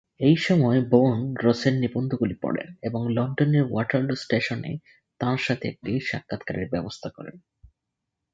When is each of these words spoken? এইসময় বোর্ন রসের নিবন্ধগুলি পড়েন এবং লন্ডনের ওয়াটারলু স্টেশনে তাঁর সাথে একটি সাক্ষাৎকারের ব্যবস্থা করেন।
এইসময় 0.19 0.79
বোর্ন 0.89 1.35
রসের 1.43 1.73
নিবন্ধগুলি 1.73 2.35
পড়েন 2.41 2.69
এবং 2.81 3.01
লন্ডনের 3.13 3.65
ওয়াটারলু 3.71 4.15
স্টেশনে 4.15 4.71
তাঁর 5.19 5.37
সাথে 5.37 5.65
একটি 5.67 5.99
সাক্ষাৎকারের 5.99 6.67
ব্যবস্থা 6.69 7.09
করেন। 7.09 7.35